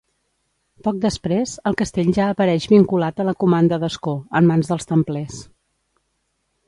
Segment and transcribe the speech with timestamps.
[0.87, 5.39] Poc després, el Castell ja apareix vinculat a la comanda d'Ascó, en mans dels templers.